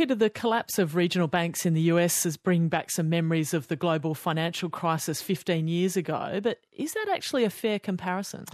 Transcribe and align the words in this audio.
Peter, 0.00 0.14
the 0.14 0.30
collapse 0.30 0.78
of 0.78 0.96
regional 0.96 1.28
banks 1.28 1.66
in 1.66 1.74
the 1.74 1.82
US 1.82 2.24
is 2.24 2.38
bringing 2.38 2.70
back 2.70 2.90
some 2.90 3.10
memories 3.10 3.52
of 3.52 3.68
the 3.68 3.76
global 3.76 4.14
financial 4.14 4.70
crisis 4.70 5.20
15 5.20 5.68
years 5.68 5.94
ago, 5.94 6.40
but 6.42 6.58
is 6.80 6.94
that 6.94 7.08
actually 7.12 7.44
a 7.44 7.50
fair 7.50 7.78
comparison? 7.78 8.46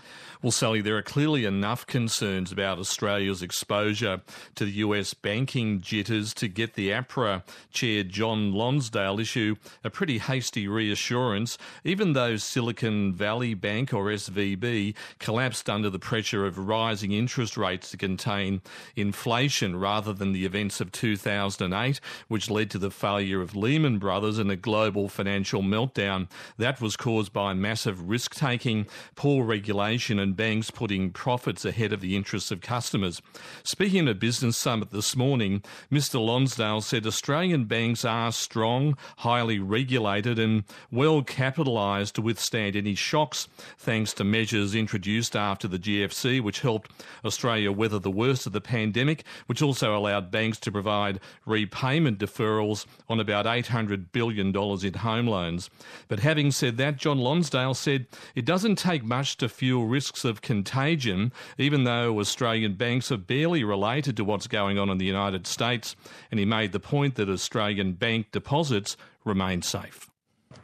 Well, 0.42 0.50
Sally, 0.50 0.80
there 0.80 0.96
are 0.96 1.02
clearly 1.02 1.44
enough 1.44 1.86
concerns 1.86 2.50
about 2.50 2.78
Australia's 2.78 3.40
exposure 3.40 4.20
to 4.56 4.64
the 4.64 4.72
US 4.72 5.14
banking 5.14 5.80
jitters 5.80 6.34
to 6.34 6.48
get 6.48 6.74
the 6.74 6.90
APRA 6.90 7.44
chair 7.70 8.02
John 8.02 8.52
Lonsdale 8.52 9.20
issue 9.20 9.54
a 9.84 9.90
pretty 9.90 10.18
hasty 10.18 10.66
reassurance, 10.66 11.56
even 11.84 12.14
though 12.14 12.36
Silicon 12.36 13.14
Valley 13.14 13.54
Bank 13.54 13.94
or 13.94 14.06
SVB 14.06 14.96
collapsed 15.20 15.70
under 15.70 15.88
the 15.88 16.00
pressure 16.00 16.44
of 16.44 16.58
rising 16.58 17.12
interest 17.12 17.56
rates 17.56 17.92
to 17.92 17.96
contain 17.96 18.60
inflation 18.96 19.76
rather 19.76 20.12
than 20.12 20.32
the 20.32 20.44
events 20.44 20.80
of 20.80 20.90
2008, 20.90 22.00
which 22.26 22.50
led 22.50 22.70
to 22.70 22.78
the 22.78 22.90
failure 22.90 23.40
of 23.40 23.54
Lehman 23.54 23.98
Brothers 23.98 24.38
and 24.38 24.50
a 24.50 24.56
global 24.56 25.08
financial 25.08 25.62
meltdown. 25.62 26.28
That 26.58 26.80
was 26.80 26.96
caused 26.96 27.32
by 27.32 27.54
massive 27.54 28.08
risk 28.08 28.15
taking, 28.24 28.86
poor 29.14 29.44
regulation, 29.44 30.18
and 30.18 30.36
banks 30.36 30.70
putting 30.70 31.10
profits 31.10 31.64
ahead 31.64 31.92
of 31.92 32.00
the 32.00 32.16
interests 32.16 32.50
of 32.50 32.60
customers. 32.60 33.20
Speaking 33.62 34.08
at 34.08 34.12
a 34.12 34.14
business 34.14 34.56
summit 34.56 34.90
this 34.90 35.14
morning, 35.14 35.62
Mr. 35.92 36.24
Lonsdale 36.24 36.80
said 36.80 37.06
Australian 37.06 37.64
banks 37.66 38.04
are 38.04 38.32
strong, 38.32 38.96
highly 39.18 39.58
regulated, 39.58 40.38
and 40.38 40.64
well 40.90 41.22
capitalised 41.22 42.14
to 42.14 42.22
withstand 42.22 42.76
any 42.76 42.94
shocks, 42.94 43.48
thanks 43.78 44.12
to 44.14 44.24
measures 44.24 44.74
introduced 44.74 45.36
after 45.36 45.68
the 45.68 45.78
GFC, 45.78 46.40
which 46.40 46.60
helped 46.60 46.90
Australia 47.24 47.70
weather 47.70 47.98
the 47.98 48.10
worst 48.10 48.46
of 48.46 48.52
the 48.52 48.60
pandemic, 48.60 49.24
which 49.46 49.62
also 49.62 49.96
allowed 49.96 50.30
banks 50.30 50.58
to 50.58 50.72
provide 50.72 51.20
repayment 51.44 52.18
deferrals 52.18 52.86
on 53.08 53.20
about 53.20 53.46
$800 53.46 54.06
billion 54.12 54.54
in 54.56 54.94
home 54.94 55.26
loans. 55.26 55.70
But 56.08 56.20
having 56.20 56.50
said 56.50 56.76
that, 56.78 56.96
John 56.96 57.18
Lonsdale 57.18 57.74
said 57.74 58.05
it 58.34 58.44
doesn't 58.44 58.76
take 58.76 59.04
much 59.04 59.36
to 59.38 59.48
fuel 59.48 59.86
risks 59.86 60.24
of 60.24 60.42
contagion, 60.42 61.32
even 61.58 61.84
though 61.84 62.18
Australian 62.18 62.74
banks 62.74 63.10
are 63.12 63.16
barely 63.16 63.64
related 63.64 64.16
to 64.16 64.24
what's 64.24 64.46
going 64.46 64.78
on 64.78 64.90
in 64.90 64.98
the 64.98 65.04
United 65.04 65.46
States. 65.46 65.96
And 66.30 66.40
he 66.40 66.46
made 66.46 66.72
the 66.72 66.80
point 66.80 67.14
that 67.16 67.28
Australian 67.28 67.92
bank 67.92 68.32
deposits 68.32 68.96
remain 69.24 69.62
safe. 69.62 70.10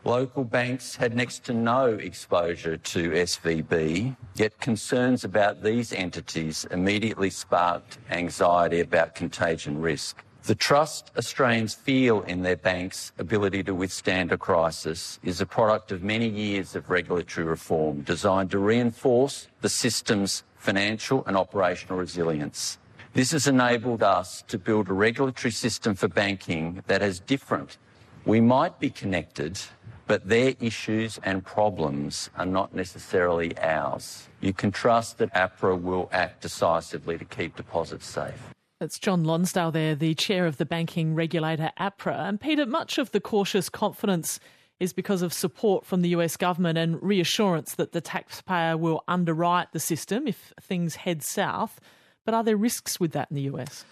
Local 0.04 0.42
banks 0.42 0.96
had 0.96 1.14
next 1.14 1.44
to 1.44 1.54
no 1.54 1.86
exposure 1.86 2.76
to 2.76 3.10
SVB, 3.10 4.16
yet 4.34 4.58
concerns 4.58 5.22
about 5.22 5.62
these 5.62 5.92
entities 5.92 6.66
immediately 6.72 7.30
sparked 7.30 7.98
anxiety 8.10 8.80
about 8.80 9.14
contagion 9.14 9.80
risk. 9.80 10.24
The 10.44 10.56
trust 10.56 11.12
Australians 11.16 11.72
feel 11.72 12.22
in 12.22 12.42
their 12.42 12.56
bank's 12.56 13.12
ability 13.16 13.62
to 13.62 13.76
withstand 13.76 14.32
a 14.32 14.36
crisis 14.36 15.20
is 15.22 15.40
a 15.40 15.46
product 15.46 15.92
of 15.92 16.02
many 16.02 16.28
years 16.28 16.74
of 16.74 16.90
regulatory 16.90 17.46
reform 17.46 18.00
designed 18.00 18.50
to 18.50 18.58
reinforce 18.58 19.46
the 19.60 19.68
system's 19.68 20.42
financial 20.56 21.24
and 21.26 21.36
operational 21.36 21.96
resilience. 21.96 22.78
This 23.14 23.30
has 23.30 23.46
enabled 23.46 24.02
us 24.02 24.42
to 24.48 24.58
build 24.58 24.88
a 24.88 24.94
regulatory 24.94 25.52
system 25.52 25.94
for 25.94 26.08
banking 26.08 26.82
that 26.88 27.02
is 27.02 27.20
different. 27.20 27.78
We 28.24 28.40
might 28.40 28.80
be 28.80 28.90
connected, 28.90 29.60
but 30.08 30.28
their 30.28 30.54
issues 30.58 31.20
and 31.22 31.44
problems 31.44 32.30
are 32.36 32.46
not 32.46 32.74
necessarily 32.74 33.56
ours. 33.58 34.28
You 34.40 34.52
can 34.52 34.72
trust 34.72 35.18
that 35.18 35.32
APRA 35.34 35.80
will 35.80 36.08
act 36.10 36.42
decisively 36.42 37.16
to 37.16 37.24
keep 37.24 37.54
deposits 37.54 38.06
safe. 38.06 38.52
That's 38.82 38.98
John 38.98 39.22
Lonsdale 39.22 39.70
there, 39.70 39.94
the 39.94 40.12
chair 40.16 40.44
of 40.44 40.56
the 40.56 40.66
banking 40.66 41.14
regulator 41.14 41.70
APRA. 41.78 42.28
And 42.28 42.40
Peter, 42.40 42.66
much 42.66 42.98
of 42.98 43.12
the 43.12 43.20
cautious 43.20 43.68
confidence 43.68 44.40
is 44.80 44.92
because 44.92 45.22
of 45.22 45.32
support 45.32 45.86
from 45.86 46.00
the 46.00 46.08
US 46.08 46.36
government 46.36 46.76
and 46.76 47.00
reassurance 47.00 47.76
that 47.76 47.92
the 47.92 48.00
taxpayer 48.00 48.76
will 48.76 49.04
underwrite 49.06 49.70
the 49.70 49.78
system 49.78 50.26
if 50.26 50.52
things 50.60 50.96
head 50.96 51.22
south. 51.22 51.78
But 52.24 52.34
are 52.34 52.42
there 52.42 52.56
risks 52.56 52.98
with 52.98 53.12
that 53.12 53.30
in 53.30 53.36
the 53.36 53.42
US? 53.42 53.84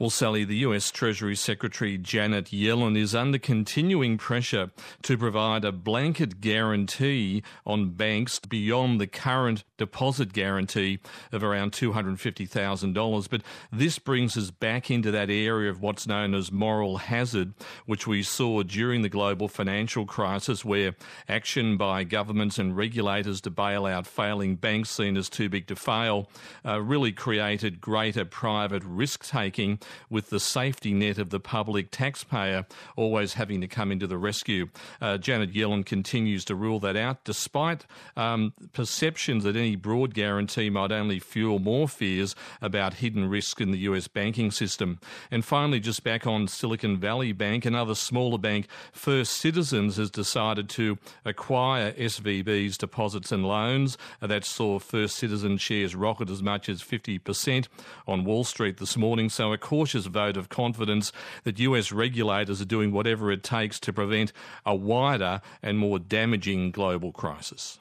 Well, 0.00 0.10
Sally, 0.10 0.44
the 0.44 0.58
US 0.58 0.92
Treasury 0.92 1.34
Secretary 1.34 1.98
Janet 1.98 2.52
Yellen 2.52 2.96
is 2.96 3.16
under 3.16 3.36
continuing 3.36 4.16
pressure 4.16 4.70
to 5.02 5.18
provide 5.18 5.64
a 5.64 5.72
blanket 5.72 6.40
guarantee 6.40 7.42
on 7.66 7.90
banks 7.90 8.38
beyond 8.38 9.00
the 9.00 9.08
current 9.08 9.64
deposit 9.76 10.32
guarantee 10.32 11.00
of 11.32 11.42
around 11.42 11.72
$250,000. 11.72 13.28
But 13.28 13.42
this 13.72 13.98
brings 13.98 14.36
us 14.36 14.52
back 14.52 14.88
into 14.88 15.10
that 15.10 15.30
area 15.30 15.68
of 15.68 15.82
what's 15.82 16.06
known 16.06 16.32
as 16.32 16.52
moral 16.52 16.98
hazard, 16.98 17.54
which 17.86 18.06
we 18.06 18.22
saw 18.22 18.62
during 18.62 19.02
the 19.02 19.08
global 19.08 19.48
financial 19.48 20.06
crisis, 20.06 20.64
where 20.64 20.94
action 21.28 21.76
by 21.76 22.04
governments 22.04 22.56
and 22.56 22.76
regulators 22.76 23.40
to 23.40 23.50
bail 23.50 23.84
out 23.84 24.06
failing 24.06 24.54
banks 24.54 24.90
seen 24.90 25.16
as 25.16 25.28
too 25.28 25.48
big 25.48 25.66
to 25.66 25.74
fail 25.74 26.30
uh, 26.64 26.80
really 26.80 27.10
created 27.10 27.80
greater 27.80 28.24
private 28.24 28.84
risk 28.84 29.26
taking 29.26 29.80
with 30.10 30.30
the 30.30 30.40
safety 30.40 30.92
net 30.92 31.18
of 31.18 31.30
the 31.30 31.40
public 31.40 31.90
taxpayer 31.90 32.66
always 32.96 33.34
having 33.34 33.60
to 33.60 33.68
come 33.68 33.92
into 33.92 34.06
the 34.06 34.18
rescue. 34.18 34.68
Uh, 35.00 35.18
Janet 35.18 35.52
Yellen 35.52 35.84
continues 35.84 36.44
to 36.46 36.54
rule 36.54 36.80
that 36.80 36.96
out, 36.96 37.24
despite 37.24 37.86
um, 38.16 38.52
perceptions 38.72 39.44
that 39.44 39.56
any 39.56 39.76
broad 39.76 40.14
guarantee 40.14 40.70
might 40.70 40.92
only 40.92 41.18
fuel 41.18 41.58
more 41.58 41.88
fears 41.88 42.34
about 42.60 42.94
hidden 42.94 43.28
risk 43.28 43.60
in 43.60 43.70
the 43.70 43.78
US 43.78 44.08
banking 44.08 44.50
system. 44.50 44.98
And 45.30 45.44
finally, 45.44 45.80
just 45.80 46.04
back 46.04 46.26
on 46.26 46.48
Silicon 46.48 46.98
Valley 46.98 47.32
Bank, 47.32 47.64
another 47.64 47.94
smaller 47.94 48.38
bank, 48.38 48.66
First 48.92 49.32
Citizens, 49.34 49.96
has 49.96 50.10
decided 50.10 50.68
to 50.70 50.98
acquire 51.24 51.92
SVB's 51.92 52.78
deposits 52.78 53.32
and 53.32 53.46
loans. 53.46 53.98
Uh, 54.20 54.26
that 54.26 54.44
saw 54.44 54.78
First 54.78 55.16
Citizen 55.16 55.58
shares 55.58 55.94
rocket 55.94 56.30
as 56.30 56.42
much 56.42 56.68
as 56.68 56.82
50% 56.82 57.68
on 58.06 58.24
Wall 58.24 58.44
Street 58.44 58.78
this 58.78 58.96
morning. 58.96 59.28
So, 59.28 59.52
a 59.52 59.58
cautious 59.78 60.06
vote 60.06 60.36
of 60.36 60.48
confidence 60.48 61.12
that 61.44 61.60
US 61.60 61.92
regulators 61.92 62.60
are 62.60 62.64
doing 62.64 62.90
whatever 62.90 63.30
it 63.30 63.44
takes 63.44 63.78
to 63.78 63.92
prevent 63.92 64.32
a 64.66 64.74
wider 64.74 65.40
and 65.62 65.78
more 65.78 66.00
damaging 66.00 66.72
global 66.72 67.12
crisis. 67.12 67.76